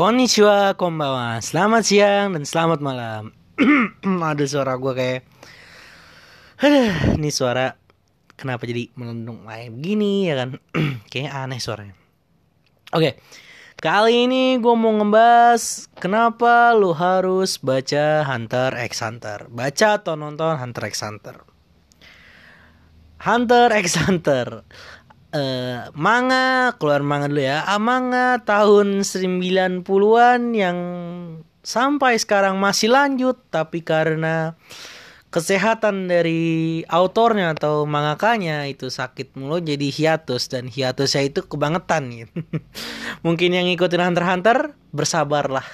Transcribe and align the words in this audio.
Konnichiwa, 0.00 0.80
konbanwa. 0.80 1.44
Selamat 1.44 1.84
siang 1.84 2.32
dan 2.32 2.48
selamat 2.48 2.80
malam. 2.80 3.36
Ada 4.32 4.48
suara 4.48 4.80
gue 4.80 4.92
kayak 4.96 5.20
Aduh, 6.64 7.20
ini 7.20 7.28
suara 7.28 7.76
kenapa 8.32 8.64
jadi 8.64 8.88
melendung 8.96 9.44
kayak 9.44 9.76
begini 9.76 10.32
ya 10.32 10.40
kan? 10.40 10.56
Kayaknya 11.12 11.30
aneh 11.36 11.60
suaranya. 11.60 11.94
Oke, 12.96 13.20
kali 13.76 14.24
ini 14.24 14.56
gue 14.56 14.74
mau 14.76 14.96
ngebahas 14.96 15.92
kenapa 16.00 16.72
lu 16.72 16.96
harus 16.96 17.60
baca 17.60 18.24
Hunter 18.24 18.80
x 18.80 19.04
Hunter. 19.04 19.52
Baca 19.52 20.00
atau 20.00 20.16
nonton 20.16 20.56
Hunter 20.56 20.88
x 20.88 21.04
Hunter. 21.04 21.49
Hunter 23.20 23.68
x 23.76 24.00
Hunter. 24.00 24.64
Uh, 25.30 25.86
manga 25.94 26.74
keluar 26.80 27.04
manga 27.04 27.28
dulu 27.28 27.44
ya. 27.44 27.62
Ah, 27.68 27.76
manga 27.76 28.40
tahun 28.42 29.04
90-an 29.04 30.40
yang 30.56 30.78
sampai 31.60 32.16
sekarang 32.16 32.56
masih 32.56 32.88
lanjut 32.88 33.36
tapi 33.52 33.84
karena 33.84 34.56
kesehatan 35.30 36.10
dari 36.10 36.82
autornya 36.90 37.54
atau 37.54 37.86
mangakanya 37.86 38.66
itu 38.66 38.90
sakit 38.90 39.38
mulu 39.38 39.62
jadi 39.62 39.86
hiatus 39.86 40.50
dan 40.50 40.66
hiatusnya 40.66 41.30
itu 41.30 41.46
kebangetan 41.46 42.10
gitu. 42.10 42.40
Mungkin 43.26 43.54
yang 43.54 43.68
ngikutin 43.70 44.00
Hunter 44.00 44.24
Hunter 44.26 44.58
bersabarlah. 44.90 45.68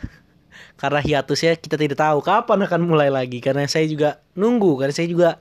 Karena 0.77 1.01
hiatusnya 1.01 1.57
kita 1.57 1.81
tidak 1.81 1.97
tahu 1.97 2.21
kapan 2.21 2.69
akan 2.69 2.85
mulai 2.85 3.09
lagi 3.09 3.41
karena 3.41 3.65
saya 3.65 3.89
juga 3.89 4.21
nunggu 4.37 4.77
karena 4.77 4.93
saya 4.93 5.09
juga 5.09 5.41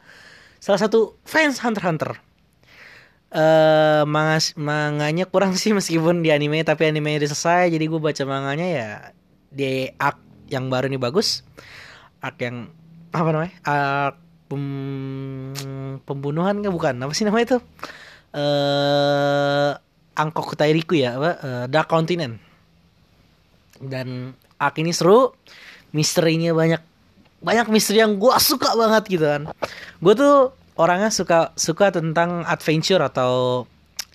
salah 0.65 0.81
satu 0.81 1.13
fans 1.21 1.61
Hunter 1.61 1.85
Hunter. 1.85 2.11
Eh 3.29 3.37
uh, 3.37 4.03
manga 4.09 4.41
manganya 4.57 5.29
kurang 5.29 5.53
sih 5.53 5.77
meskipun 5.77 6.25
di 6.25 6.33
anime 6.33 6.66
tapi 6.66 6.89
anime 6.89 7.22
udah 7.22 7.30
selesai 7.30 7.69
jadi 7.69 7.85
gue 7.85 8.02
baca 8.02 8.23
manganya 8.25 8.66
ya 8.66 8.89
di 9.53 9.85
arc 10.02 10.17
yang 10.49 10.73
baru 10.73 10.89
ini 10.89 10.97
bagus. 10.97 11.45
Arc 12.17 12.41
yang 12.41 12.73
apa 13.13 13.30
namanya 13.30 13.53
uh, 13.69 14.09
pem, 14.49 14.63
pembunuhan 16.02 16.66
kan 16.66 16.72
bukan 16.73 16.95
apa 16.97 17.13
sih 17.13 17.29
namanya 17.29 17.45
itu 17.53 17.57
uh, 18.33 19.77
angkok 20.17 20.57
Tairiku 20.57 20.97
ya 20.97 21.22
apa 21.22 21.31
uh, 21.45 21.66
Dark 21.69 21.94
Continent 21.94 22.41
dan 23.77 24.33
ak 24.57 24.81
ini 24.81 24.95
seru 24.95 25.35
misterinya 25.94 26.57
banyak 26.57 26.81
banyak 27.45 27.69
misteri 27.69 28.01
yang 28.01 28.17
gue 28.17 28.33
suka 28.41 28.73
banget 28.73 29.03
gitu 29.05 29.25
kan. 29.29 29.41
Gue 30.01 30.13
tuh 30.17 30.57
orangnya 30.81 31.13
suka 31.13 31.53
suka 31.53 31.93
tentang 31.93 32.41
adventure 32.49 32.99
atau 33.05 33.63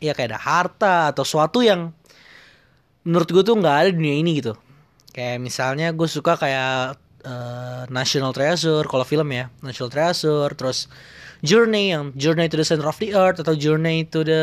ya 0.03 0.13
kayak 0.13 0.35
ada 0.35 0.41
harta 0.43 0.97
atau 1.15 1.23
suatu 1.23 1.63
yang 1.63 1.95
menurut 3.07 3.31
gue 3.31 3.43
tuh 3.47 3.55
nggak 3.55 3.77
ada 3.87 3.89
di 3.95 3.97
dunia 4.03 4.17
ini 4.19 4.43
gitu. 4.43 4.59
Kayak 5.15 5.39
misalnya 5.47 5.95
gue 5.95 6.09
suka 6.11 6.35
kayak 6.35 6.99
uh, 7.23 7.87
National 7.87 8.35
Treasure 8.35 8.85
kalau 8.91 9.07
film 9.07 9.31
ya 9.31 9.47
National 9.63 9.91
Treasure 9.95 10.51
terus 10.59 10.91
Journey 11.41 11.97
yang 11.97 12.13
Journey 12.19 12.53
to 12.53 12.61
the 12.61 12.67
Center 12.67 12.85
of 12.85 13.01
the 13.01 13.17
Earth 13.17 13.41
atau 13.41 13.57
Journey 13.57 14.05
to 14.05 14.27
the 14.27 14.43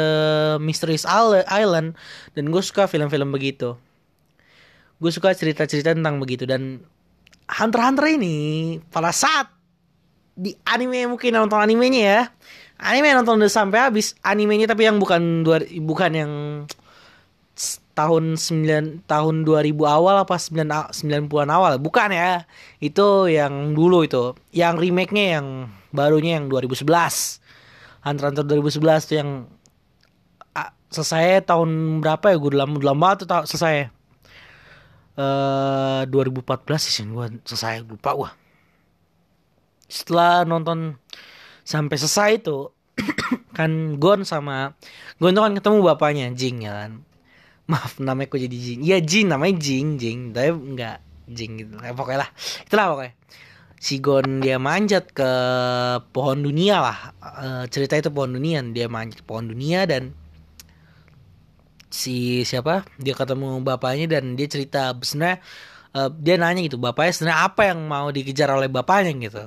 Mysterious 0.57 1.05
Island 1.05 1.93
dan 2.33 2.43
gue 2.49 2.63
suka 2.63 2.89
film-film 2.89 3.29
begitu. 3.29 3.77
Gue 4.97 5.13
suka 5.13 5.29
cerita-cerita 5.29 5.93
tentang 5.93 6.17
begitu 6.17 6.49
dan 6.49 6.81
Hunter 7.47 7.79
Hunter 7.79 8.05
ini 8.11 8.35
pada 8.91 9.15
saat 9.15 9.47
di 10.37 10.53
anime 10.67 11.15
mungkin 11.15 11.33
nonton 11.33 11.57
animenya 11.57 12.01
ya. 12.03 12.21
Anime 12.77 13.15
nonton 13.15 13.41
udah 13.41 13.49
sampai 13.49 13.89
habis 13.89 14.13
animenya 14.21 14.69
tapi 14.69 14.85
yang 14.85 15.01
bukan 15.01 15.41
dua 15.41 15.65
bukan 15.81 16.11
yang 16.13 16.31
tahun 17.97 18.37
9 18.37 19.09
tahun 19.09 19.35
2000 19.41 19.73
awal 19.81 20.21
apa 20.21 20.37
9 20.37 20.93
90-an 20.93 21.49
awal. 21.49 21.81
Bukan 21.81 22.13
ya. 22.13 22.45
Itu 22.77 23.25
yang 23.25 23.73
dulu 23.73 24.05
itu. 24.05 24.37
Yang 24.53 24.75
remake-nya 24.85 25.41
yang 25.41 25.73
barunya 25.89 26.37
yang 26.37 26.45
2011 26.53 26.85
Hunter 28.05 28.29
Hunter 28.29 28.45
2011 28.45 29.09
tuh 29.09 29.15
yang 29.17 29.29
selesai 30.87 31.43
tahun 31.43 31.99
berapa 31.99 32.31
ya? 32.31 32.35
Gue 32.39 32.49
udah 32.55 32.63
lama, 32.63 32.73
udah 32.79 32.89
lama 32.93 33.09
tuh 33.19 33.27
selesai 33.49 33.91
uh, 35.17 36.07
2014 36.07 36.77
sih 36.77 37.03
gue 37.03 37.27
selesai 37.43 37.83
lupa 37.83 38.13
gue 38.15 38.31
setelah 39.87 40.43
nonton 40.43 40.95
sampai 41.67 41.95
selesai 41.99 42.29
itu 42.39 42.71
kan 43.57 43.99
Gon 43.99 44.23
sama 44.23 44.75
Gon 45.17 45.33
tuh 45.33 45.43
kan 45.43 45.53
ketemu 45.57 45.77
bapaknya 45.81 46.25
Jing 46.33 46.61
ya 46.61 46.85
kan? 46.85 46.91
Maaf 47.71 47.97
namanya 47.97 48.29
kok 48.31 48.39
jadi 48.39 48.57
Jing? 48.57 48.79
Ya 48.85 48.97
Jing 49.01 49.27
namanya 49.27 49.57
Jing 49.57 49.97
Jing. 49.97 50.19
Tapi 50.31 50.53
enggak 50.53 51.01
Jing 51.27 51.59
gitu. 51.59 51.75
Ya, 51.81 51.91
pokoknya 51.91 52.19
lah. 52.23 52.29
Itulah 52.63 52.85
pokoknya. 52.93 53.13
Si 53.77 53.95
Gon 54.01 54.41
dia 54.41 54.57
manjat 54.61 55.09
ke 55.11 55.31
pohon 56.13 56.41
dunia 56.41 56.81
lah. 56.81 56.97
E, 57.19 57.47
cerita 57.73 57.97
itu 57.97 58.13
pohon 58.13 58.37
dunia. 58.37 58.61
Dia 58.71 58.87
manjat 58.87 59.25
pohon 59.25 59.49
dunia 59.49 59.83
dan 59.89 60.13
si 61.87 62.43
siapa 62.43 62.83
dia 62.99 63.15
ketemu 63.15 63.63
bapaknya 63.63 64.19
dan 64.19 64.35
dia 64.35 64.47
cerita 64.51 64.91
sebenarnya 64.99 65.39
e, 65.95 65.99
dia 66.19 66.35
nanya 66.35 66.61
gitu 66.67 66.75
bapaknya 66.75 67.13
sebenarnya 67.15 67.39
apa 67.47 67.61
yang 67.71 67.79
mau 67.87 68.07
dikejar 68.11 68.49
oleh 68.51 68.67
bapaknya? 68.67 69.15
gitu. 69.17 69.43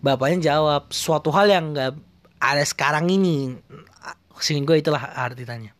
Bapaknya 0.00 0.52
jawab 0.52 0.92
suatu 0.92 1.32
hal 1.32 1.48
yang 1.48 1.72
nggak 1.72 1.92
ada 2.40 2.64
sekarang 2.64 3.08
ini. 3.08 3.56
Sehingga 4.36 4.76
itulah 4.76 5.00
arti 5.16 5.48
tanya. 5.48 5.72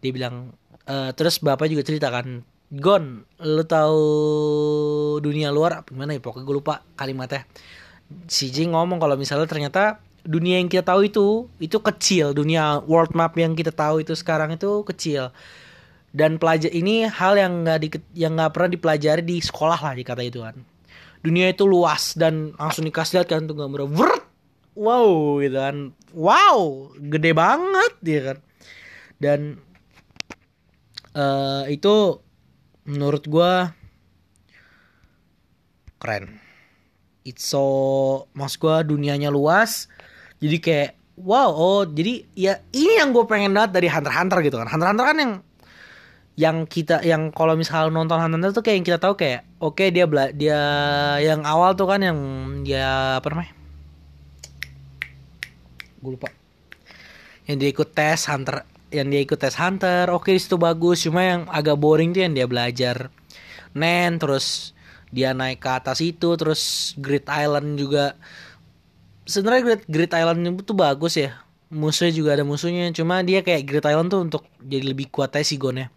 Dia 0.00 0.10
bilang 0.12 0.56
uh, 0.88 1.12
terus 1.12 1.40
bapak 1.40 1.68
juga 1.68 1.84
cerita 1.84 2.08
kan 2.08 2.44
Gon 2.74 3.22
lu 3.44 3.64
tahu 3.68 4.02
dunia 5.22 5.54
luar 5.54 5.86
gimana 5.86 6.16
ya? 6.16 6.20
Pokoknya 6.24 6.44
gue 6.48 6.56
lupa 6.58 6.74
kalimatnya. 6.98 7.46
Si 8.26 8.50
Jing 8.50 8.74
ngomong 8.74 8.98
kalau 8.98 9.14
misalnya 9.14 9.46
ternyata 9.46 10.02
dunia 10.24 10.58
yang 10.58 10.72
kita 10.72 10.82
tahu 10.82 11.06
itu 11.06 11.46
itu 11.60 11.78
kecil. 11.78 12.32
Dunia 12.32 12.80
world 12.88 13.12
map 13.12 13.36
yang 13.36 13.52
kita 13.52 13.70
tahu 13.70 14.00
itu 14.00 14.16
sekarang 14.16 14.56
itu 14.56 14.82
kecil. 14.88 15.30
Dan 16.14 16.40
pelajar 16.40 16.72
ini 16.72 17.04
hal 17.04 17.36
yang 17.36 17.62
nggak 17.62 17.78
di 17.84 17.88
yang 18.16 18.34
nggak 18.34 18.56
pernah 18.56 18.70
dipelajari 18.72 19.22
di 19.22 19.36
sekolah 19.38 19.78
lah 19.78 19.92
dikata 19.92 20.24
itu 20.24 20.40
kan. 20.40 20.56
Dunia 21.20 21.52
itu 21.52 21.64
luas 21.68 22.16
dan 22.16 22.56
langsung 22.56 22.84
dikasih 22.84 23.20
lihat 23.20 23.28
kan 23.32 23.44
tuh 23.44 23.56
gambar 23.56 23.88
wow 24.74 25.38
gitu 25.40 25.58
kan. 25.60 25.76
Wow 26.16 26.90
gede 26.98 27.30
banget 27.36 27.92
ya 28.02 28.20
kan. 28.32 28.38
Dan 29.20 29.40
uh, 31.14 31.64
itu 31.68 32.20
menurut 32.84 33.24
gue 33.24 33.52
keren. 36.00 36.40
It's 37.24 37.48
so 37.48 38.28
mas 38.36 38.60
gue 38.60 38.76
dunianya 38.84 39.32
luas 39.32 39.88
jadi 40.38 40.56
kayak 40.58 40.90
wow 41.20 41.50
oh 41.50 41.82
jadi 41.86 42.26
ya 42.34 42.58
ini 42.74 42.98
yang 42.98 43.14
gue 43.14 43.24
pengen 43.26 43.54
banget 43.54 43.78
dari 43.78 43.88
Hunter 43.90 44.12
Hunter 44.14 44.38
gitu 44.42 44.56
kan. 44.58 44.68
Hunter 44.70 44.88
Hunter 44.90 45.06
kan 45.06 45.18
yang 45.18 45.32
yang 46.34 46.56
kita 46.66 46.98
yang 47.06 47.30
kalau 47.30 47.54
misal 47.54 47.94
nonton 47.94 48.18
Hunter 48.18 48.38
Hunter 48.38 48.50
tuh 48.50 48.62
kayak 48.66 48.76
yang 48.82 48.86
kita 48.86 48.98
tahu 48.98 49.14
kayak 49.14 49.46
oke 49.62 49.78
okay, 49.78 49.94
dia 49.94 50.04
bela 50.10 50.34
dia 50.34 50.58
yang 51.22 51.46
awal 51.46 51.78
tuh 51.78 51.86
kan 51.86 52.02
yang 52.02 52.18
dia 52.66 53.18
apa 53.22 53.26
namanya? 53.30 53.54
Gue 56.02 56.18
lupa. 56.18 56.28
Yang 57.46 57.56
dia 57.60 57.68
ikut 57.70 57.88
tes 57.94 58.20
Hunter 58.26 58.66
yang 58.94 59.10
dia 59.10 59.20
ikut 59.26 59.38
tes 59.42 59.58
hunter 59.58 60.06
oke 60.14 60.30
okay, 60.30 60.38
itu 60.38 60.54
bagus. 60.54 61.02
Cuma 61.02 61.26
yang 61.26 61.42
agak 61.50 61.74
boring 61.78 62.14
tuh 62.14 62.22
yang 62.22 62.34
dia 62.34 62.46
belajar 62.46 63.10
nen 63.74 64.22
terus 64.22 64.70
dia 65.10 65.34
naik 65.34 65.62
ke 65.62 65.70
atas 65.70 65.98
itu 66.02 66.34
terus 66.38 66.94
Great 66.98 67.26
Island 67.26 67.78
juga 67.78 68.14
sebenarnya 69.24 69.62
Great 69.64 69.82
Great 69.88 70.12
Island 70.12 70.44
itu 70.60 70.72
bagus 70.76 71.18
ya. 71.18 71.40
Musuhnya 71.72 72.12
juga 72.14 72.30
ada 72.38 72.44
musuhnya. 72.46 72.92
Cuma 72.94 73.24
dia 73.26 73.42
kayak 73.42 73.66
Great 73.66 73.86
Island 73.88 74.08
tuh 74.12 74.20
untuk 74.22 74.42
jadi 74.62 74.94
lebih 74.94 75.10
kuat 75.10 75.34
aja 75.34 75.42
sih 75.44 75.58
gonnya 75.58 75.90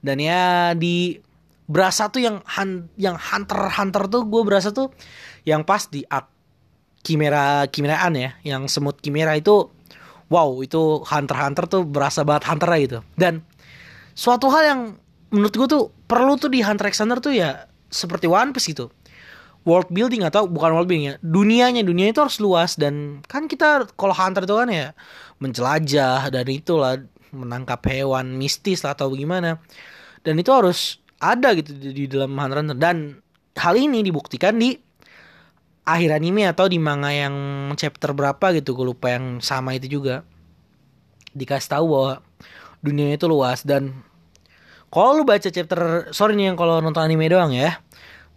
dan 0.00 0.16
ya 0.16 0.72
di 0.72 1.20
berasa 1.70 2.08
tuh 2.10 2.24
yang 2.24 2.36
han, 2.48 2.90
yang 2.96 3.14
hunter 3.14 3.68
hunter 3.70 4.08
tuh 4.10 4.26
gue 4.26 4.42
berasa 4.42 4.72
tuh 4.74 4.90
yang 5.46 5.62
pas 5.62 5.86
di 5.86 6.02
arc 6.08 6.28
Kimera 7.00 7.64
Kimeraan 7.72 8.12
ya. 8.16 8.36
Yang 8.44 8.76
semut 8.76 9.00
Kimera 9.00 9.32
itu 9.32 9.72
wow 10.28 10.60
itu 10.60 11.00
Hunter 11.00 11.36
Hunter 11.36 11.64
tuh 11.64 11.82
berasa 11.88 12.28
banget 12.28 12.44
Hunter 12.48 12.68
gitu. 12.76 12.98
Dan 13.16 13.40
suatu 14.12 14.52
hal 14.52 14.62
yang 14.68 14.80
menurut 15.32 15.54
gue 15.54 15.68
tuh 15.68 15.84
perlu 16.04 16.36
tuh 16.36 16.52
di 16.52 16.60
Hunter 16.60 16.90
x 16.92 17.00
tuh 17.00 17.32
ya 17.32 17.70
seperti 17.88 18.26
One 18.28 18.52
Piece 18.52 18.68
gitu 18.68 18.92
world 19.64 19.92
building 19.92 20.24
atau 20.24 20.48
bukan 20.48 20.72
world 20.72 20.88
building 20.88 21.12
ya 21.12 21.14
dunianya 21.20 21.84
dunia 21.84 22.10
itu 22.10 22.20
harus 22.20 22.40
luas 22.40 22.80
dan 22.80 23.20
kan 23.28 23.44
kita 23.44 23.88
kalau 23.94 24.16
hunter 24.16 24.48
itu 24.48 24.56
kan 24.56 24.68
ya 24.72 24.88
menjelajah 25.40 26.32
dan 26.32 26.46
itulah 26.48 27.00
menangkap 27.32 27.80
hewan 27.88 28.36
mistis 28.36 28.82
lah 28.84 28.94
atau 28.94 29.10
bagaimana. 29.10 29.58
Dan 30.20 30.36
itu 30.36 30.52
harus 30.52 31.00
ada 31.16 31.56
gitu 31.56 31.72
di, 31.72 31.90
di 31.96 32.04
dalam 32.06 32.36
hunter 32.36 32.60
hunter. 32.62 32.78
Dan 32.78 33.18
hal 33.56 33.74
ini 33.78 34.04
dibuktikan 34.04 34.60
di 34.60 34.76
akhir 35.88 36.20
anime 36.20 36.46
atau 36.46 36.68
di 36.68 36.76
manga 36.76 37.10
yang 37.10 37.34
chapter 37.74 38.12
berapa 38.12 38.52
gitu 38.54 38.76
gue 38.76 38.86
lupa 38.94 39.16
yang 39.16 39.40
sama 39.40 39.74
itu 39.74 40.00
juga. 40.00 40.22
Dikasih 41.32 41.70
tahu 41.72 41.84
bahwa 41.88 42.12
dunia 42.84 43.14
itu 43.14 43.26
luas 43.30 43.62
dan 43.62 44.04
kalau 44.90 45.22
lu 45.22 45.22
baca 45.22 45.46
chapter 45.46 46.10
sorry 46.10 46.34
nih 46.34 46.50
yang 46.50 46.58
kalau 46.58 46.82
nonton 46.82 47.04
anime 47.04 47.28
doang 47.30 47.52
ya 47.52 47.78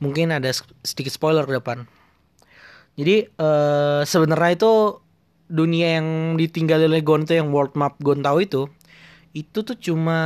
mungkin 0.03 0.35
ada 0.35 0.51
sedikit 0.83 1.15
spoiler 1.15 1.47
ke 1.47 1.55
depan. 1.55 1.87
Jadi 2.99 3.31
eh 3.31 4.01
sebenarnya 4.03 4.51
itu 4.59 4.73
dunia 5.47 6.03
yang 6.03 6.35
ditinggali 6.35 6.91
oleh 6.91 6.99
Gon 6.99 7.23
itu 7.23 7.39
yang 7.39 7.55
world 7.55 7.73
map 7.79 7.95
Gon 8.03 8.19
tahu 8.19 8.43
itu 8.43 8.63
itu 9.33 9.65
tuh 9.65 9.73
cuma 9.81 10.17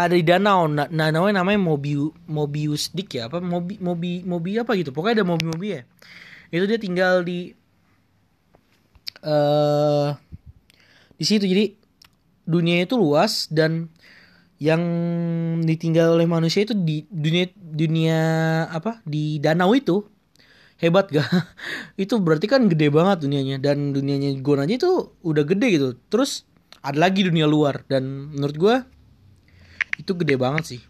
ada 0.00 0.16
di 0.16 0.24
danau. 0.24 0.64
Danaunya 0.72 1.36
namanya 1.36 1.60
Mobius 1.60 2.16
Mobius 2.24 2.88
Dick 2.96 3.12
ya 3.12 3.28
apa? 3.28 3.42
Mobi 3.44 3.76
Mobi 3.76 4.24
Mobi 4.24 4.56
apa 4.56 4.72
gitu. 4.78 4.88
Pokoknya 4.94 5.20
ada 5.20 5.26
Mobi 5.28 5.44
Mobi 5.52 5.68
ya. 5.76 5.82
Itu 6.48 6.64
dia 6.64 6.80
tinggal 6.80 7.26
di 7.28 7.52
eh 9.20 10.08
di 11.20 11.24
situ. 11.28 11.44
Jadi 11.44 11.76
dunia 12.48 12.84
itu 12.88 12.96
luas 12.96 13.52
dan 13.52 13.92
yang 14.62 14.82
ditinggal 15.66 16.14
oleh 16.14 16.30
manusia 16.30 16.62
itu 16.62 16.74
di 16.78 17.02
dunia 17.10 17.50
dunia 17.56 18.18
apa? 18.70 19.02
Di 19.02 19.42
danau 19.42 19.74
itu. 19.74 20.06
Hebat 20.74 21.06
gak? 21.10 21.30
Itu 22.02 22.18
berarti 22.18 22.50
kan 22.50 22.66
gede 22.66 22.90
banget 22.90 23.22
dunianya. 23.24 23.62
Dan 23.62 23.94
dunianya 23.94 24.34
Gon 24.42 24.58
aja 24.58 24.74
itu 24.74 25.14
udah 25.22 25.46
gede 25.46 25.66
gitu. 25.70 25.88
Terus 26.10 26.44
ada 26.82 26.98
lagi 26.98 27.22
dunia 27.22 27.46
luar. 27.46 27.86
Dan 27.86 28.34
menurut 28.34 28.56
gue 28.58 28.76
itu 30.02 30.12
gede 30.18 30.34
banget 30.34 30.64
sih. 30.66 30.82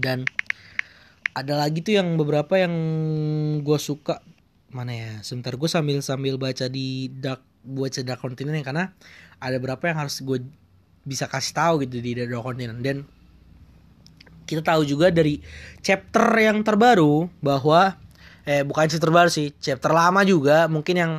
Dan 0.00 0.24
ada 1.36 1.60
lagi 1.60 1.84
tuh 1.84 2.00
yang 2.00 2.16
beberapa 2.16 2.56
yang 2.56 2.72
gue 3.60 3.78
suka. 3.78 4.24
Mana 4.72 4.96
ya? 4.96 5.12
Sebentar 5.20 5.52
gue 5.52 5.68
sambil 5.68 6.00
sambil 6.00 6.40
baca 6.40 6.72
di 6.72 7.12
dark 7.12 7.44
baca 7.62 8.00
dark 8.00 8.20
continent 8.24 8.56
ya. 8.56 8.64
Karena 8.64 8.84
ada 9.44 9.60
berapa 9.60 9.92
yang 9.92 10.08
harus 10.08 10.24
gue 10.24 10.40
bisa 11.02 11.26
kasih 11.26 11.54
tahu 11.54 11.74
gitu 11.86 11.98
di 11.98 12.14
dark 12.14 12.42
continent 12.42 12.78
dan 12.78 13.06
kita 14.46 14.62
tahu 14.62 14.82
juga 14.84 15.08
dari 15.08 15.40
chapter 15.80 16.24
yang 16.38 16.60
terbaru 16.60 17.30
bahwa 17.40 17.96
eh 18.42 18.66
bukan 18.66 18.90
chapter 18.90 19.10
terbaru 19.10 19.30
sih 19.30 19.54
chapter 19.62 19.94
lama 19.94 20.26
juga 20.26 20.66
mungkin 20.66 20.96
yang 20.98 21.12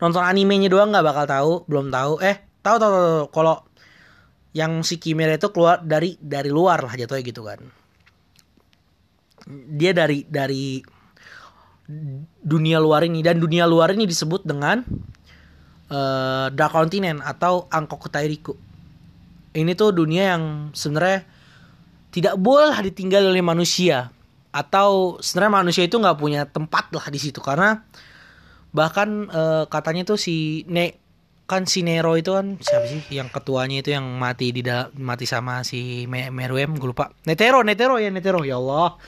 nonton 0.00 0.24
animenya 0.24 0.72
doang 0.72 0.90
nggak 0.90 1.04
bakal 1.04 1.24
tahu 1.28 1.52
belum 1.68 1.92
tahu. 1.92 2.12
Eh 2.24 2.36
tahu 2.64 2.76
tahu, 2.80 2.90
tahu, 2.90 3.04
tahu. 3.04 3.26
kalau 3.32 3.56
yang 4.56 4.82
si 4.82 4.98
Kimera 4.98 5.36
itu 5.36 5.52
keluar 5.54 5.84
dari 5.84 6.16
dari 6.18 6.50
luar 6.50 6.82
lah 6.82 6.96
jatuhnya 6.96 7.22
gitu 7.22 7.42
kan. 7.44 7.60
Dia 9.50 9.92
dari 9.92 10.24
dari 10.26 10.80
dunia 12.40 12.80
luar 12.80 13.04
ini. 13.04 13.20
Dan 13.20 13.38
dunia 13.38 13.68
luar 13.68 13.92
ini 13.92 14.08
disebut 14.08 14.42
dengan 14.48 14.82
uh, 15.92 16.48
Dark 16.50 16.72
Continent 16.72 17.20
atau 17.22 17.68
Angkok 17.70 18.08
Tairiku 18.08 18.69
ini 19.54 19.72
tuh 19.74 19.90
dunia 19.90 20.36
yang 20.36 20.44
sebenarnya 20.76 21.26
tidak 22.10 22.34
boleh 22.38 22.74
ditinggal 22.90 23.30
oleh 23.30 23.42
manusia. 23.42 24.10
Atau 24.50 25.22
sebenarnya 25.22 25.54
manusia 25.62 25.82
itu 25.86 25.98
nggak 25.98 26.18
punya 26.18 26.46
tempat 26.46 26.90
lah 26.90 27.06
di 27.10 27.18
situ. 27.22 27.38
Karena 27.38 27.78
bahkan 28.70 29.30
uh, 29.30 29.64
katanya 29.66 30.14
tuh 30.14 30.18
si 30.18 30.66
ne 30.70 30.98
kan 31.50 31.66
si 31.66 31.82
Nero 31.82 32.14
itu 32.14 32.30
kan 32.30 32.62
siapa 32.62 32.86
sih 32.86 33.02
yang 33.10 33.26
ketuanya 33.26 33.82
itu 33.82 33.90
yang 33.90 34.06
mati 34.22 34.54
di 34.54 34.62
mati 35.02 35.26
sama 35.26 35.66
si 35.66 36.06
Meruem 36.06 36.78
gue 36.78 36.94
lupa. 36.94 37.10
Netero 37.26 37.66
Netero 37.66 37.98
ya 37.98 38.10
Netero. 38.10 38.46
Ya 38.46 38.58
Allah. 38.58 38.98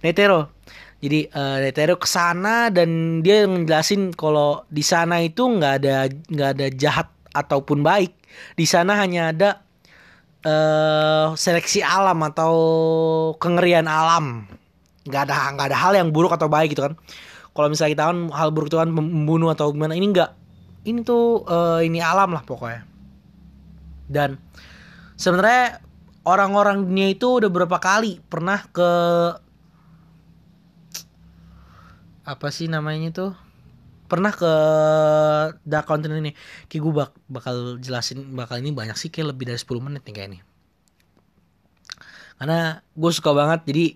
Netero. 0.00 0.56
Jadi 1.00 1.28
uh, 1.32 1.60
Netero 1.64 1.96
ke 1.96 2.08
sana 2.08 2.68
dan 2.68 3.20
dia 3.24 3.44
ngejelasin 3.48 4.12
kalau 4.16 4.64
di 4.68 4.84
sana 4.84 5.20
itu 5.24 5.48
nggak 5.48 5.74
ada 5.80 6.08
nggak 6.08 6.50
ada 6.56 6.66
jahat 6.72 7.08
ataupun 7.32 7.80
baik. 7.84 8.12
Di 8.56 8.64
sana 8.68 8.96
hanya 9.00 9.32
ada 9.32 9.64
uh, 10.44 11.34
seleksi 11.36 11.84
alam 11.84 12.20
atau 12.24 12.54
kengerian 13.36 13.88
alam. 13.88 14.46
Nggak 15.04 15.22
ada 15.28 15.36
nggak 15.56 15.66
ada 15.72 15.78
hal 15.78 15.92
yang 15.96 16.08
buruk 16.12 16.32
atau 16.36 16.48
baik 16.48 16.76
gitu 16.76 16.86
kan. 16.86 16.94
Kalau 17.50 17.68
misalnya 17.68 17.92
kita 17.96 18.04
kan 18.14 18.18
hal 18.30 18.48
buruk 18.54 18.68
itu 18.70 18.78
kan 18.78 18.90
membunuh 18.92 19.50
atau 19.50 19.72
gimana 19.74 19.96
ini 19.96 20.12
nggak. 20.12 20.30
Ini 20.86 21.04
tuh 21.04 21.44
uh, 21.44 21.80
ini 21.84 22.00
alam 22.00 22.32
lah 22.32 22.44
pokoknya. 22.46 22.86
Dan 24.10 24.40
sebenarnya 25.20 25.84
orang-orang 26.24 26.88
dunia 26.88 27.12
itu 27.12 27.40
udah 27.40 27.50
berapa 27.52 27.78
kali 27.78 28.20
pernah 28.26 28.64
ke 28.70 28.90
apa 32.30 32.46
sih 32.54 32.70
namanya 32.70 33.10
tuh 33.10 33.32
pernah 34.10 34.34
ke 34.34 34.52
Dark 35.62 35.86
Continent 35.86 36.18
ini. 36.18 36.32
Kayak 36.66 36.82
gue 36.82 36.92
bak 36.98 37.10
bakal 37.30 37.56
jelasin 37.78 38.34
bakal 38.34 38.58
ini 38.58 38.74
banyak 38.74 38.98
sih 38.98 39.14
kayak 39.14 39.32
lebih 39.32 39.46
dari 39.46 39.58
10 39.62 39.86
menit 39.86 40.02
nih 40.02 40.14
kayak 40.18 40.28
ini. 40.34 40.38
Karena 42.42 42.82
gue 42.82 43.10
suka 43.14 43.30
banget 43.30 43.60
jadi 43.70 43.86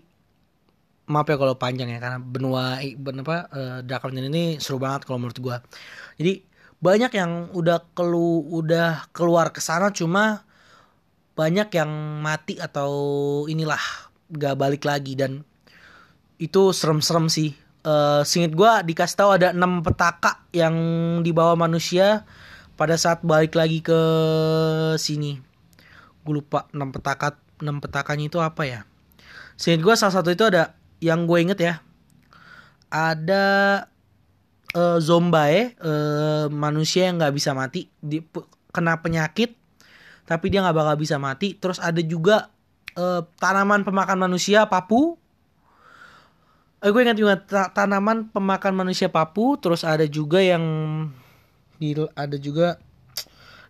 maaf 1.11 1.29
ya 1.29 1.37
kalau 1.37 1.59
panjang 1.59 1.93
ya 1.93 2.01
karena 2.01 2.17
benua 2.23 2.81
ben 2.81 3.21
apa 3.21 3.51
uh, 3.53 3.79
Dark 3.83 4.07
Continent 4.07 4.31
ini 4.31 4.57
seru 4.63 4.81
banget 4.81 5.05
kalau 5.05 5.21
menurut 5.21 5.37
gue 5.37 5.57
jadi 6.17 6.41
banyak 6.81 7.13
yang 7.13 7.53
udah 7.53 7.93
kelu 7.93 8.49
udah 8.49 9.13
keluar 9.13 9.53
ke 9.53 9.61
sana 9.61 9.93
cuma 9.93 10.49
banyak 11.35 11.69
yang 11.75 11.91
mati 12.23 12.57
atau 12.63 12.91
inilah 13.51 13.81
gak 14.31 14.55
balik 14.59 14.87
lagi. 14.87 15.19
Dan 15.19 15.43
itu 16.39 16.71
serem-serem 16.71 17.27
sih 17.31 17.55
uh, 17.85 18.21
singkat 18.27 18.53
gue 18.57 18.73
dikasih 18.93 19.17
tahu 19.17 19.31
ada 19.37 19.53
enam 19.53 19.85
petaka 19.85 20.43
yang 20.51 20.75
dibawa 21.23 21.55
manusia 21.55 22.27
pada 22.75 22.99
saat 22.99 23.23
balik 23.23 23.55
lagi 23.55 23.85
ke 23.85 24.01
sini. 24.99 25.39
Gue 26.27 26.43
lupa 26.43 26.67
enam 26.75 26.91
petaka 26.91 27.39
enam 27.63 27.79
petakanya 27.79 28.27
itu 28.27 28.39
apa 28.43 28.67
ya. 28.67 28.81
Singkat 29.55 29.81
gue 29.85 29.95
salah 29.95 30.15
satu 30.19 30.35
itu 30.35 30.45
ada 30.49 30.75
yang 30.99 31.29
gue 31.29 31.39
inget 31.39 31.61
ya 31.61 31.75
ada 32.95 33.45
uh, 34.79 34.99
zombae 35.03 35.75
uh, 35.83 36.47
manusia 36.47 37.11
yang 37.11 37.19
nggak 37.19 37.35
bisa 37.35 37.51
mati 37.51 37.91
di, 37.99 38.23
kena 38.71 39.03
penyakit 39.03 39.59
tapi 40.25 40.49
dia 40.49 40.63
nggak 40.65 40.79
bakal 40.79 40.97
bisa 40.97 41.19
mati. 41.19 41.59
Terus 41.59 41.83
ada 41.83 42.01
juga 42.01 42.49
uh, 42.97 43.27
tanaman 43.43 43.83
pemakan 43.83 44.31
manusia 44.31 44.65
papu 44.71 45.19
eh, 46.85 46.91
gue 46.93 47.01
ingat 47.01 47.17
juga 47.17 47.35
tanaman 47.73 48.29
pemakan 48.29 48.85
manusia 48.85 49.09
papu 49.09 49.57
terus 49.57 49.83
ada 49.83 50.05
juga 50.05 50.45
yang 50.45 50.63
ada 52.13 52.37
juga 52.37 52.77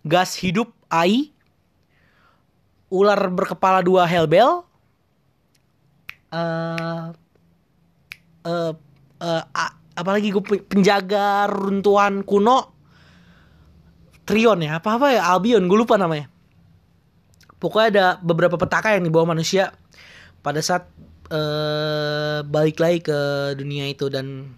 gas 0.02 0.34
hidup 0.42 0.74
ai 0.90 1.30
ular 2.90 3.30
berkepala 3.30 3.80
dua 3.86 4.04
hellbell 4.04 4.66
uh, 6.34 7.14
uh, 8.44 8.72
uh, 9.22 9.42
apalagi 9.94 10.34
gue 10.34 10.42
penjaga 10.66 11.46
runtuhan 11.48 12.26
kuno 12.26 12.74
Trion 14.24 14.64
ya 14.64 14.80
apa 14.80 14.96
apa 14.96 15.06
ya 15.12 15.22
Albion 15.36 15.68
gue 15.68 15.78
lupa 15.78 16.00
namanya. 16.00 16.32
Pokoknya 17.60 17.88
ada 17.92 18.06
beberapa 18.24 18.56
petaka 18.56 18.96
yang 18.96 19.04
dibawa 19.04 19.36
manusia. 19.36 19.72
Pada 20.40 20.60
saat 20.64 20.88
uh, 21.34 22.38
balik 22.46 22.78
lagi 22.78 23.02
ke 23.02 23.18
dunia 23.58 23.90
itu 23.90 24.06
dan 24.06 24.54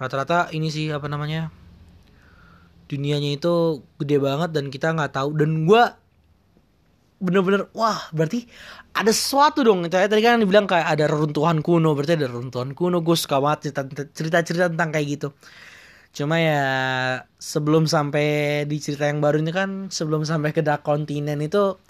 rata-rata 0.00 0.48
ini 0.56 0.72
sih 0.72 0.88
apa 0.88 1.06
namanya 1.06 1.52
dunianya 2.92 3.40
itu 3.40 3.84
gede 4.00 4.20
banget 4.20 4.50
dan 4.52 4.68
kita 4.68 4.92
nggak 4.92 5.12
tahu. 5.16 5.32
Dan 5.36 5.64
gue 5.64 5.82
bener-bener 7.22 7.70
wah 7.72 8.10
berarti 8.12 8.44
ada 8.92 9.12
sesuatu 9.12 9.64
dong. 9.64 9.88
Saya 9.88 10.08
tadi 10.08 10.20
kan 10.20 10.42
dibilang 10.42 10.68
kayak 10.68 10.88
ada 10.98 11.08
runtuhan 11.08 11.64
kuno 11.64 11.96
berarti 11.96 12.20
ada 12.20 12.28
runtuhan 12.28 12.76
kuno. 12.76 13.00
Gue 13.00 13.16
suka 13.16 13.40
banget 13.40 13.72
cerita-cerita 14.12 14.68
tentang 14.72 14.92
kayak 14.92 15.06
gitu. 15.08 15.28
Cuma 16.12 16.36
ya 16.36 16.62
sebelum 17.40 17.88
sampai 17.88 18.26
di 18.68 18.76
cerita 18.76 19.08
yang 19.08 19.24
baru 19.24 19.40
ini 19.40 19.52
kan 19.54 19.88
sebelum 19.88 20.28
sampai 20.28 20.52
ke 20.52 20.60
Dark 20.60 20.84
Continent 20.84 21.40
itu 21.40 21.80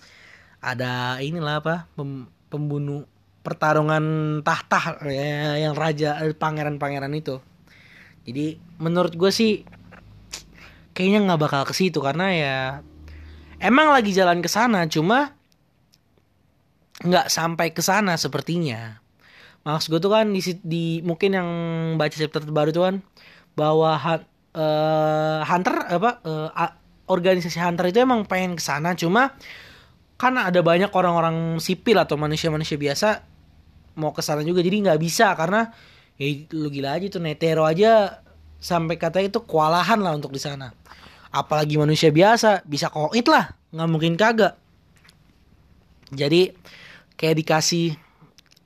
ada 0.63 1.19
inilah 1.19 1.59
apa 1.59 1.91
pem, 1.99 2.31
pembunuh 2.47 3.03
pertarungan 3.43 4.05
tahta 4.47 5.03
ya, 5.07 5.59
yang 5.59 5.75
raja 5.75 6.23
pangeran-pangeran 6.39 7.13
itu. 7.13 7.43
Jadi 8.23 8.59
menurut 8.79 9.19
gue 9.19 9.31
sih 9.35 9.67
kayaknya 10.95 11.27
nggak 11.27 11.41
bakal 11.43 11.63
ke 11.67 11.75
situ 11.75 11.99
karena 11.99 12.27
ya 12.31 12.57
emang 13.59 13.91
lagi 13.91 14.15
jalan 14.15 14.39
ke 14.39 14.47
sana 14.47 14.87
cuma 14.87 15.35
nggak 17.03 17.27
sampai 17.27 17.75
ke 17.75 17.83
sana 17.83 18.15
sepertinya. 18.15 19.03
Maksud 19.67 19.91
gue 19.95 20.01
tuh 20.03 20.11
kan 20.15 20.31
di, 20.31 20.43
di 20.63 20.85
mungkin 21.03 21.31
yang 21.35 21.49
baca 21.99 22.15
chapter 22.15 22.43
terbaru 22.43 22.71
tuh 22.71 22.85
kan 22.87 22.97
bahwa 23.59 23.99
uh, 23.99 25.41
hunter 25.45 25.77
apa 25.91 26.11
uh, 26.23 26.51
organisasi 27.11 27.59
hunter 27.59 27.91
itu 27.91 28.03
emang 28.03 28.25
pengen 28.25 28.57
ke 28.57 28.63
sana 28.63 28.95
cuma 28.95 29.35
kan 30.17 30.39
ada 30.39 30.63
banyak 30.63 30.89
orang-orang 30.95 31.59
sipil 31.59 31.99
atau 31.99 32.15
manusia-manusia 32.15 32.79
biasa 32.79 33.27
mau 33.97 34.13
ke 34.13 34.21
sana 34.25 34.41
juga. 34.45 34.65
Jadi 34.65 34.85
nggak 34.85 35.01
bisa 35.01 35.33
karena 35.37 35.73
ya 36.17 36.27
lu 36.53 36.69
gila 36.69 36.97
aja 36.97 37.07
tuh 37.09 37.23
netero 37.23 37.65
aja 37.65 38.23
sampai 38.63 38.95
katanya 39.01 39.33
itu 39.33 39.41
kewalahan 39.43 39.99
lah 40.01 40.15
untuk 40.15 40.33
di 40.33 40.41
sana. 40.41 40.71
Apalagi 41.33 41.81
manusia 41.81 42.13
biasa 42.13 42.63
bisa 42.69 42.93
koit 42.93 43.27
lah 43.27 43.57
nggak 43.73 43.89
mungkin 43.89 44.15
kagak. 44.15 44.55
Jadi 46.13 46.53
kayak 47.17 47.37
dikasih 47.41 47.97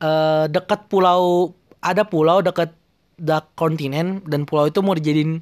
uh, 0.03 0.51
dekat 0.51 0.91
pulau 0.91 1.55
ada 1.79 2.03
pulau 2.03 2.43
dekat 2.43 2.75
dark 3.17 3.55
kontinen 3.55 4.21
dan 4.27 4.45
pulau 4.45 4.67
itu 4.67 4.83
mau 4.83 4.93
dijadiin 4.93 5.41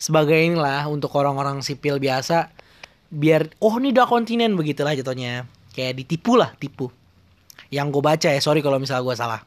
sebagai 0.00 0.38
inilah 0.38 0.88
untuk 0.88 1.12
orang-orang 1.18 1.60
sipil 1.60 2.00
biasa 2.00 2.48
biar 3.10 3.50
oh 3.58 3.74
ini 3.82 3.90
dark 3.90 4.08
kontinen 4.08 4.54
begitulah 4.54 4.94
jatuhnya. 4.94 5.50
Kayak 5.70 6.02
ditipu 6.02 6.34
lah 6.34 6.54
tipu 6.58 6.99
yang 7.70 7.94
gue 7.94 8.02
baca 8.02 8.28
ya 8.30 8.40
sorry 8.42 8.60
kalau 8.60 8.82
misalnya 8.82 9.06
gue 9.06 9.16
salah. 9.16 9.40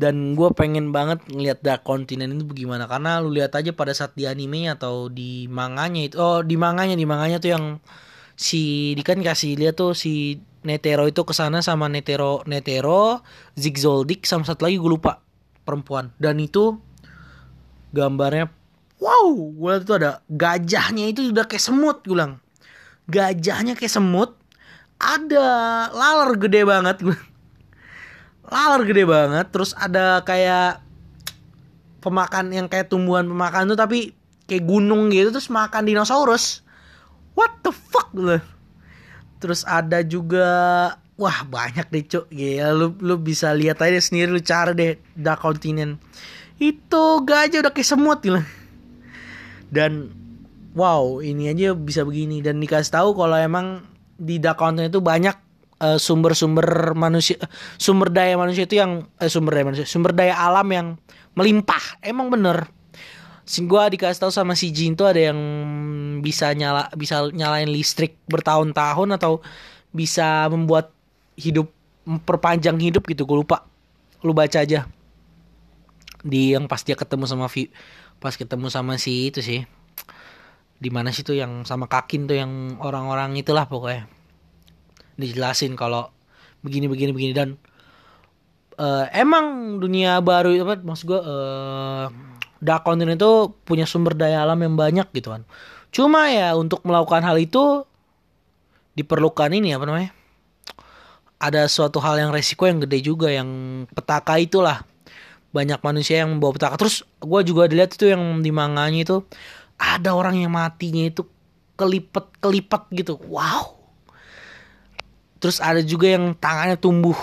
Dan 0.00 0.32
gue 0.32 0.48
pengen 0.56 0.96
banget 0.96 1.20
ngeliat 1.28 1.60
Dark 1.60 1.84
Continent 1.84 2.32
itu 2.32 2.48
bagaimana 2.48 2.88
karena 2.88 3.20
lu 3.20 3.36
lihat 3.36 3.52
aja 3.52 3.76
pada 3.76 3.92
saat 3.92 4.16
di 4.16 4.24
anime 4.24 4.72
atau 4.72 5.12
di 5.12 5.44
manganya 5.44 6.08
itu 6.08 6.16
oh 6.16 6.40
di 6.40 6.56
manganya 6.56 6.96
di 6.96 7.04
manganya 7.04 7.36
tuh 7.36 7.52
yang 7.52 7.64
si 8.32 8.96
di 8.96 9.02
kan 9.04 9.20
kasih 9.20 9.60
lihat 9.60 9.76
tuh 9.76 9.92
si 9.92 10.40
Netero 10.64 11.04
itu 11.04 11.20
ke 11.20 11.36
sana 11.36 11.60
sama 11.60 11.92
Netero 11.92 12.40
Netero 12.48 13.20
Zigzoldik 13.60 14.24
sama 14.24 14.48
satu 14.48 14.64
lagi 14.64 14.80
gue 14.80 14.88
lupa 14.88 15.20
perempuan. 15.68 16.16
Dan 16.16 16.40
itu 16.40 16.80
gambarnya 17.92 18.48
wow 19.04 19.36
gue 19.36 19.72
tuh 19.84 20.00
ada 20.00 20.24
gajahnya 20.32 21.12
itu 21.12 21.28
udah 21.28 21.44
kayak 21.44 21.60
semut 21.60 22.00
gue 22.08 22.16
bilang. 22.16 22.40
Gajahnya 23.04 23.76
kayak 23.76 23.92
semut 23.92 24.39
ada. 25.00 25.48
Laler 25.90 26.36
gede 26.36 26.62
banget 26.68 27.00
laler 28.50 28.82
gede 28.82 29.06
banget 29.06 29.46
terus 29.54 29.78
ada 29.78 30.26
kayak 30.26 30.82
pemakan 32.02 32.50
yang 32.50 32.66
kayak 32.66 32.90
tumbuhan 32.90 33.22
pemakan 33.30 33.70
tuh 33.70 33.78
tapi 33.78 34.10
kayak 34.50 34.66
gunung 34.66 35.14
gitu 35.14 35.30
terus 35.30 35.48
makan 35.48 35.86
dinosaurus. 35.86 36.66
What 37.38 37.62
the 37.64 37.72
fuck 37.72 38.12
gitu 38.12 38.42
terus 39.40 39.64
ada 39.64 40.04
juga 40.04 40.44
wah 41.16 41.38
banyak 41.48 41.88
deh 41.88 42.04
cok 42.04 42.26
ya 42.28 42.76
lu 42.76 42.92
lu 43.00 43.16
bisa 43.16 43.56
lihat 43.56 43.80
aja 43.80 43.96
sendiri 43.96 44.28
lu 44.28 44.42
cari 44.44 44.76
deh 44.76 44.92
Dark 45.16 45.40
Continent. 45.40 45.96
Itu 46.60 47.24
gajah 47.24 47.64
udah 47.64 47.72
kayak 47.72 47.88
semut 47.88 48.20
gitu 48.20 48.42
dan 49.70 50.10
wow 50.74 51.22
ini 51.22 51.48
aja 51.48 51.72
bisa 51.72 52.02
begini. 52.02 52.42
Dan 52.42 52.58
dikasih 52.58 52.92
tahu 52.92 53.14
kalau 53.14 53.38
emang 53.38 53.86
di 54.20 54.36
Dark 54.36 54.60
Continent 54.60 54.92
itu 54.92 55.00
banyak 55.00 55.36
uh, 55.80 55.96
sumber-sumber 55.96 56.92
manusia 56.92 57.40
sumber 57.80 58.12
daya 58.12 58.36
manusia 58.36 58.68
itu 58.68 58.76
yang 58.76 59.08
eh, 59.16 59.32
sumber 59.32 59.56
daya 59.56 59.66
manusia 59.72 59.86
sumber 59.88 60.12
daya 60.12 60.36
alam 60.36 60.68
yang 60.68 60.86
melimpah. 61.32 62.04
Emang 62.04 62.28
bener. 62.28 62.68
Sing 63.48 63.66
gua 63.66 63.88
dikasih 63.88 64.20
tahu 64.20 64.30
sama 64.30 64.54
si 64.54 64.70
Jin 64.70 64.94
tuh 64.94 65.10
ada 65.10 65.32
yang 65.32 65.40
bisa 66.20 66.52
nyala 66.52 66.92
bisa 66.94 67.26
nyalain 67.32 67.66
listrik 67.66 68.20
bertahun-tahun 68.28 69.16
atau 69.16 69.40
bisa 69.90 70.46
membuat 70.52 70.92
hidup 71.34 71.72
memperpanjang 72.06 72.78
hidup 72.78 73.08
gitu 73.08 73.26
gue 73.26 73.42
lupa. 73.42 73.66
Lu 74.22 74.36
baca 74.36 74.62
aja. 74.62 74.86
Di 76.20 76.54
yang 76.54 76.68
pas 76.68 76.84
dia 76.84 76.94
ketemu 76.94 77.24
sama 77.24 77.48
Vi 77.48 77.72
pas 78.20 78.36
ketemu 78.36 78.68
sama 78.68 79.00
si 79.00 79.32
itu 79.32 79.40
sih 79.40 79.64
di 80.80 80.88
mana 80.88 81.12
sih 81.12 81.20
tuh 81.20 81.36
yang 81.36 81.68
sama 81.68 81.84
kakin 81.86 82.24
tuh 82.24 82.40
yang 82.40 82.80
orang-orang 82.80 83.36
itulah 83.36 83.68
pokoknya. 83.68 84.08
Dijelasin 85.20 85.76
kalau 85.76 86.08
begini 86.64 86.88
begini 86.88 87.12
begini. 87.12 87.32
Dan 87.36 87.60
uh, 88.80 89.04
emang 89.12 89.76
dunia 89.76 90.24
baru 90.24 90.56
apa 90.64 90.80
maksud 90.80 91.04
gue 91.04 91.20
uh, 91.20 92.08
dark 92.64 92.88
continent 92.88 93.20
itu 93.20 93.52
punya 93.68 93.84
sumber 93.84 94.16
daya 94.16 94.40
alam 94.40 94.56
yang 94.64 94.74
banyak 94.74 95.06
gitu 95.12 95.36
kan. 95.36 95.44
Cuma 95.92 96.32
ya 96.32 96.56
untuk 96.56 96.80
melakukan 96.88 97.20
hal 97.28 97.36
itu 97.36 97.84
diperlukan 98.96 99.52
ini 99.52 99.76
apa 99.76 99.84
namanya 99.84 100.10
ada 101.40 101.64
suatu 101.72 101.98
hal 102.04 102.20
yang 102.20 102.30
resiko 102.30 102.68
yang 102.68 102.84
gede 102.84 103.00
juga 103.00 103.32
yang 103.32 103.48
petaka 103.96 104.36
itulah. 104.36 104.84
Banyak 105.50 105.82
manusia 105.82 106.22
yang 106.22 106.36
membawa 106.36 106.54
petaka. 106.54 106.76
Terus 106.78 107.02
gue 107.18 107.40
juga 107.42 107.66
dilihat 107.66 107.96
itu 107.96 108.12
yang 108.12 108.44
di 108.44 108.52
manganya 108.54 109.00
itu 109.02 109.16
ada 109.80 110.12
orang 110.12 110.36
yang 110.36 110.52
matinya 110.52 111.08
itu 111.08 111.24
kelipet 111.80 112.28
kelipet 112.44 112.82
gitu. 112.92 113.16
Wow. 113.24 113.80
Terus 115.40 115.56
ada 115.64 115.80
juga 115.80 116.12
yang 116.12 116.36
tangannya 116.36 116.76
tumbuh 116.76 117.16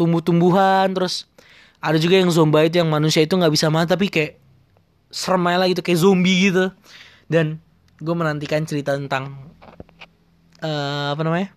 tumbuh-tumbuhan 0.00 0.96
terus 0.96 1.28
ada 1.76 2.00
juga 2.00 2.16
yang 2.16 2.32
zomba 2.32 2.64
itu 2.64 2.80
yang 2.80 2.88
manusia 2.88 3.20
itu 3.20 3.36
nggak 3.36 3.52
bisa 3.52 3.68
mati 3.68 3.92
tapi 3.92 4.08
kayak 4.08 4.40
serem 5.12 5.44
aja 5.44 5.68
gitu 5.68 5.84
kayak 5.84 6.00
zombie 6.00 6.48
gitu. 6.48 6.72
Dan 7.28 7.60
gue 8.00 8.14
menantikan 8.16 8.64
cerita 8.64 8.96
tentang 8.96 9.52
uh, 10.64 11.12
apa 11.12 11.20
namanya? 11.20 11.48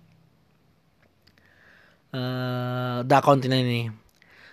Uh, 2.14 3.02
Dark 3.08 3.24
Continent 3.26 3.64
ini. 3.64 3.90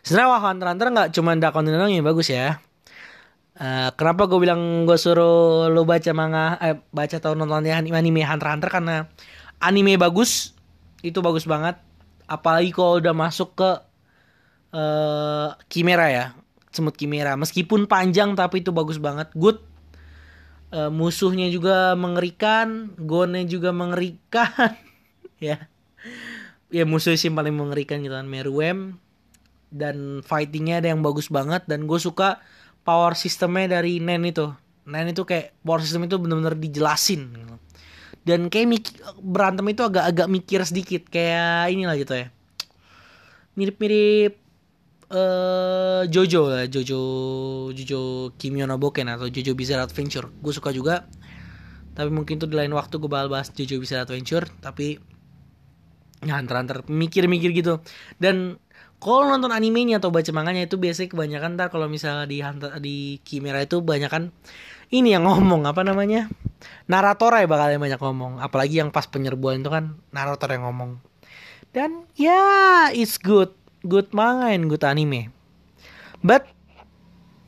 Sebenarnya 0.06 0.28
wah 0.32 0.40
Hunter 0.40 0.66
Hunter 0.70 0.86
nggak 0.94 1.10
cuma 1.18 1.34
Dark 1.34 1.52
Continent 1.52 1.90
yang 1.90 2.06
bagus 2.06 2.30
ya 2.30 2.62
Uh, 3.60 3.92
kenapa 3.92 4.24
gue 4.24 4.40
bilang 4.40 4.88
gue 4.88 4.96
suruh 4.96 5.68
lo 5.68 5.84
baca 5.84 6.16
manga 6.16 6.56
eh, 6.64 6.80
baca 6.96 7.20
atau 7.20 7.36
nonton 7.36 7.68
anime 7.68 8.24
Hunter 8.24 8.48
Hunter? 8.48 8.72
Karena 8.72 9.04
anime 9.60 10.00
bagus 10.00 10.56
itu 11.04 11.20
bagus 11.20 11.44
banget. 11.44 11.76
Apalagi 12.24 12.72
kalau 12.72 12.96
udah 12.96 13.12
masuk 13.12 13.52
ke 13.60 13.70
uh, 14.72 15.52
Kimera 15.68 16.08
ya 16.08 16.26
semut 16.70 16.94
Kimera 16.94 17.34
meskipun 17.34 17.90
panjang 17.90 18.32
tapi 18.32 18.64
itu 18.64 18.72
bagus 18.72 18.96
banget. 18.96 19.28
Good. 19.36 19.60
Uh, 20.70 20.88
musuhnya 20.88 21.50
juga 21.50 21.92
mengerikan 22.00 22.96
gonnya 22.96 23.44
juga 23.44 23.70
mengerikan. 23.76 24.48
Ya. 25.40 25.72
Ya 26.68 26.84
musuh 26.84 27.16
sih 27.16 27.32
paling 27.32 27.56
mengerikan 27.56 28.04
gitu 28.04 28.12
kan 28.12 28.28
Meruem. 28.28 29.00
Dan 29.72 30.20
fightingnya 30.20 30.84
ada 30.84 30.92
yang 30.92 31.00
bagus 31.00 31.32
banget. 31.32 31.64
Dan 31.64 31.88
gue 31.88 31.96
suka 31.96 32.44
power 32.82 33.12
sistemnya 33.14 33.80
dari 33.80 34.00
Nen 34.00 34.24
itu. 34.26 34.50
Nen 34.88 35.12
itu 35.12 35.22
kayak 35.22 35.54
power 35.62 35.80
system 35.84 36.08
itu 36.08 36.16
bener-bener 36.16 36.56
dijelasin 36.56 37.30
gitu. 37.34 37.54
Dan 38.20 38.52
kayak 38.52 38.66
mik 38.68 38.84
berantem 39.24 39.64
itu 39.72 39.80
agak-agak 39.80 40.28
mikir 40.28 40.60
sedikit 40.66 41.02
kayak 41.08 41.72
inilah 41.72 41.96
gitu 41.96 42.14
ya. 42.14 42.26
Mirip-mirip 43.56 44.40
uh, 45.10 46.02
Jojo 46.06 46.42
lah 46.48 46.64
Jojo 46.70 47.00
Jojo 47.74 48.00
Kimio 48.38 48.64
no 48.64 48.76
Boken 48.78 49.08
atau 49.10 49.26
Jojo 49.28 49.52
Bizarre 49.56 49.84
Adventure. 49.84 50.28
Gue 50.40 50.52
suka 50.54 50.70
juga 50.70 51.08
tapi 51.90 52.08
mungkin 52.14 52.38
tuh 52.38 52.46
di 52.46 52.56
lain 52.56 52.70
waktu 52.72 52.96
gue 52.96 53.10
bakal 53.10 53.28
bahas 53.28 53.50
Jojo 53.50 53.82
Bizarre 53.82 54.06
Adventure 54.06 54.46
tapi 54.62 54.96
ya 56.20 56.36
antar-antar 56.36 56.86
mikir-mikir 56.86 57.50
gitu. 57.56 57.80
Dan 58.20 58.60
kalau 59.00 59.24
nonton 59.32 59.48
animenya 59.48 59.96
atau 59.96 60.12
baca 60.12 60.28
manganya 60.36 60.68
itu 60.68 60.76
biasanya 60.76 61.08
kebanyakan 61.08 61.56
ntar 61.56 61.72
kalau 61.72 61.88
misalnya 61.88 62.28
di 62.28 62.44
Hunter, 62.44 62.76
di 62.84 63.16
Kimera 63.24 63.64
itu 63.64 63.80
banyak 63.80 64.12
kan 64.12 64.28
ini 64.92 65.16
yang 65.16 65.24
ngomong 65.24 65.64
apa 65.64 65.80
namanya? 65.80 66.28
Narator 66.84 67.32
ya 67.32 67.48
bakal 67.48 67.72
yang 67.72 67.80
banyak 67.80 67.96
ngomong. 67.96 68.44
Apalagi 68.44 68.84
yang 68.84 68.92
pas 68.92 69.08
penyerbuan 69.08 69.64
itu 69.64 69.72
kan 69.72 69.96
narator 70.12 70.52
yang 70.52 70.68
ngomong. 70.68 71.00
Dan 71.72 72.04
ya 72.12 72.28
yeah, 72.28 72.82
it's 72.92 73.16
good. 73.16 73.56
Good 73.80 74.12
manga 74.12 74.52
and 74.52 74.68
good 74.68 74.84
anime. 74.84 75.32
But 76.20 76.44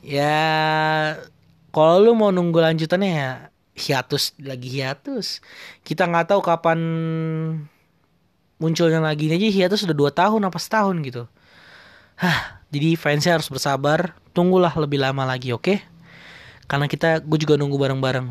ya 0.01 0.33
kalau 1.69 2.01
lu 2.01 2.17
mau 2.17 2.33
nunggu 2.33 2.57
lanjutannya 2.57 3.11
ya 3.13 3.29
hiatus 3.77 4.33
lagi 4.41 4.73
hiatus. 4.73 5.37
Kita 5.85 6.09
nggak 6.09 6.33
tahu 6.33 6.41
kapan 6.41 6.79
munculnya 8.57 9.05
lagi. 9.05 9.29
Aja 9.29 9.53
hiatus 9.53 9.85
sudah 9.85 9.93
dua 9.93 10.09
tahun 10.09 10.49
apa 10.49 10.57
setahun 10.57 10.97
gitu 11.05 11.29
Hah, 12.19 12.63
jadi 12.69 12.97
fansnya 12.97 13.37
harus 13.37 13.49
bersabar. 13.49 14.17
Tunggulah 14.33 14.73
lebih 14.77 15.01
lama 15.01 15.25
lagi 15.25 15.53
oke? 15.53 15.63
Okay? 15.63 15.77
karena 16.67 16.87
kita 16.87 17.21
gue 17.23 17.37
juga 17.39 17.59
nunggu 17.59 17.77
bareng-bareng. 17.77 18.27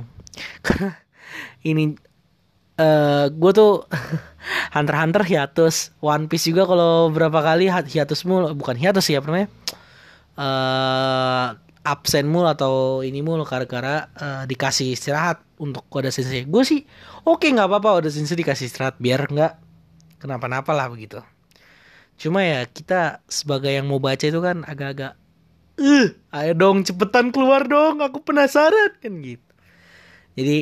Ini 1.70 1.94
uh, 1.94 2.82
eh, 2.82 3.26
gue 3.30 3.52
tuh 3.54 3.86
Hunter 4.74 4.96
Hunter 4.96 5.22
hiatus. 5.22 5.92
One 6.00 6.26
Piece 6.26 6.48
juga 6.48 6.66
kalau 6.66 7.12
berapa 7.12 7.38
kali 7.38 7.68
hiatus 7.70 8.24
mulu. 8.24 8.50
Bukan 8.56 8.74
hiatus 8.74 9.06
ya 9.12 9.20
namanya? 9.22 9.48
Uh, 10.32 11.54
absen 11.86 12.30
mulu 12.30 12.48
atau 12.48 13.02
ini 13.06 13.20
mulu 13.20 13.46
gara-gara 13.46 14.08
uh, 14.16 14.42
dikasih 14.48 14.96
istirahat 14.96 15.44
untuk 15.60 15.86
Oda 15.92 16.08
Sensei. 16.08 16.48
Gue 16.48 16.64
sih 16.64 16.82
oke 17.22 17.46
okay, 17.46 17.54
nggak 17.54 17.68
apa-apa. 17.68 18.02
Oda 18.02 18.10
Sensei 18.10 18.38
dikasih 18.38 18.66
istirahat 18.66 18.96
biar 18.98 19.28
nggak 19.28 19.52
kenapa-napa 20.22 20.70
lah 20.74 20.86
begitu 20.90 21.22
cuma 22.22 22.46
ya 22.46 22.62
kita 22.70 23.18
sebagai 23.26 23.74
yang 23.74 23.90
mau 23.90 23.98
baca 23.98 24.22
itu 24.22 24.38
kan 24.38 24.62
agak-agak 24.62 25.18
eh 25.82 26.14
ayo 26.30 26.52
dong 26.54 26.86
cepetan 26.86 27.34
keluar 27.34 27.66
dong 27.66 27.98
aku 27.98 28.22
penasaran 28.22 28.94
kan 29.02 29.12
gitu. 29.18 29.50
Jadi 30.38 30.58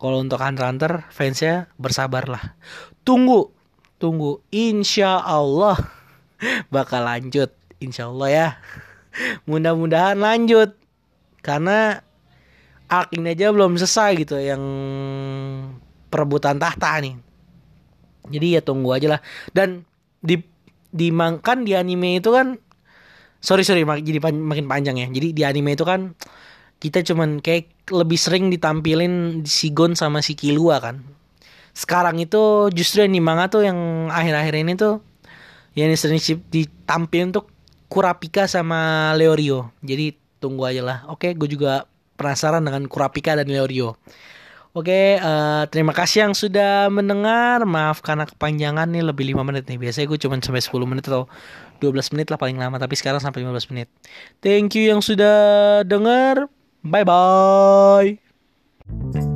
kalau 0.00 0.24
untuk 0.24 0.40
Hunter 0.40 0.64
Hunter 0.64 0.92
fansnya 1.12 1.68
bersabarlah. 1.76 2.56
Tunggu 3.04 3.52
tunggu 4.00 4.40
insya 4.48 5.20
Allah 5.20 5.76
bakal 6.74 7.04
lanjut. 7.04 7.52
Insya 7.80 8.08
Allah 8.08 8.28
ya. 8.30 8.48
Mudah-mudahan 9.50 10.16
lanjut. 10.16 10.76
Karena 11.44 12.00
arc 12.88 13.16
ini 13.16 13.32
aja 13.32 13.52
belum 13.52 13.76
selesai 13.76 14.10
gitu 14.24 14.36
yang 14.40 14.62
perebutan 16.08 16.56
tahta 16.56 17.00
nih. 17.00 17.16
Jadi 18.28 18.46
ya 18.56 18.60
tunggu 18.64 18.92
aja 18.92 19.16
lah. 19.16 19.20
Dan 19.52 19.84
di 20.20 20.36
dimangkan 20.90 21.62
di 21.62 21.74
anime 21.78 22.18
itu 22.18 22.30
kan 22.34 22.58
sorry 23.40 23.64
sorry 23.64 23.86
mak 23.86 24.04
jadi 24.04 24.20
pan 24.20 24.36
makin 24.36 24.66
panjang 24.66 24.96
ya. 25.00 25.06
Jadi 25.10 25.34
di 25.34 25.42
anime 25.42 25.74
itu 25.74 25.86
kan 25.86 26.14
kita 26.80 27.04
cuman 27.04 27.44
kayak 27.44 27.92
lebih 27.92 28.16
sering 28.16 28.48
ditampilin 28.48 29.44
si 29.44 29.70
Gon 29.74 29.92
sama 29.98 30.24
si 30.24 30.32
Killua 30.34 30.80
kan. 30.80 31.02
Sekarang 31.76 32.18
itu 32.18 32.68
justru 32.74 33.06
yang 33.06 33.14
di 33.14 33.22
manga 33.22 33.46
tuh 33.46 33.62
yang 33.64 34.10
akhir-akhir 34.10 34.54
ini 34.58 34.72
tuh 34.74 35.04
yang 35.78 35.92
sering 35.94 36.18
ditampilin 36.50 37.30
tuh 37.30 37.46
Kurapika 37.90 38.46
sama 38.46 39.10
Leorio. 39.18 39.74
Jadi 39.82 40.14
tunggu 40.38 40.62
aja 40.66 40.82
lah. 40.82 40.98
Oke, 41.10 41.34
gue 41.34 41.48
juga 41.50 41.90
penasaran 42.14 42.62
dengan 42.62 42.86
Kurapika 42.86 43.34
dan 43.34 43.50
Leorio. 43.50 43.98
Oke, 44.70 45.18
uh, 45.18 45.66
terima 45.66 45.90
kasih 45.90 46.30
yang 46.30 46.34
sudah 46.34 46.86
mendengar. 46.94 47.66
Maaf 47.66 47.98
karena 48.06 48.22
kepanjangan 48.22 48.86
nih 48.86 49.02
lebih 49.02 49.34
5 49.34 49.42
menit 49.42 49.66
nih. 49.66 49.82
Biasanya 49.82 50.06
gue 50.06 50.18
cuma 50.22 50.38
sampai 50.38 50.62
10 50.62 50.86
menit 50.86 51.10
atau 51.10 51.26
12 51.82 52.14
menit 52.14 52.30
lah 52.30 52.38
paling 52.38 52.54
lama, 52.54 52.78
tapi 52.78 52.94
sekarang 52.94 53.18
sampai 53.18 53.42
15 53.42 53.66
menit. 53.74 53.90
Thank 54.38 54.78
you 54.78 54.94
yang 54.94 55.02
sudah 55.02 55.82
dengar. 55.82 56.46
Bye 56.86 57.02
bye. 57.02 59.28